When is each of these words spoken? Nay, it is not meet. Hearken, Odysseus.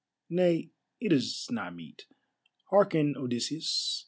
Nay, 0.31 0.71
it 0.99 1.13
is 1.13 1.47
not 1.51 1.75
meet. 1.75 2.07
Hearken, 2.71 3.15
Odysseus. 3.15 3.99